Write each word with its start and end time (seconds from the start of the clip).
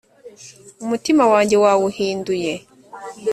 umutima 0.83 1.23
wanjye 1.31 1.55
wawuhinduye 1.63 2.53